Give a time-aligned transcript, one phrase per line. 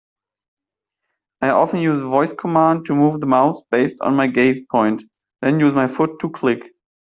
[1.43, 5.03] I often use a voice command to move the mouse based on my gaze point,
[5.43, 6.71] then use my foot to click.